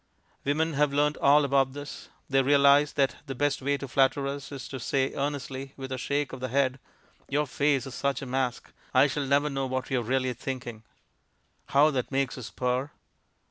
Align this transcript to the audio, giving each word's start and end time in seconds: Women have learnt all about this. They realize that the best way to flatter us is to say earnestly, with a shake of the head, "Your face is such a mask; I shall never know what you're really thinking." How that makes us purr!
Women 0.43 0.73
have 0.73 0.91
learnt 0.91 1.15
all 1.17 1.45
about 1.45 1.73
this. 1.73 2.09
They 2.27 2.41
realize 2.41 2.93
that 2.93 3.17
the 3.27 3.35
best 3.35 3.61
way 3.61 3.77
to 3.77 3.87
flatter 3.87 4.25
us 4.25 4.51
is 4.51 4.67
to 4.69 4.79
say 4.79 5.13
earnestly, 5.13 5.73
with 5.77 5.91
a 5.91 5.99
shake 5.99 6.33
of 6.33 6.39
the 6.39 6.47
head, 6.47 6.79
"Your 7.29 7.45
face 7.45 7.85
is 7.85 7.93
such 7.93 8.23
a 8.23 8.25
mask; 8.25 8.71
I 8.95 9.05
shall 9.05 9.27
never 9.27 9.47
know 9.47 9.67
what 9.67 9.91
you're 9.91 10.01
really 10.01 10.33
thinking." 10.33 10.81
How 11.67 11.91
that 11.91 12.09
makes 12.11 12.35
us 12.35 12.49
purr! 12.49 12.89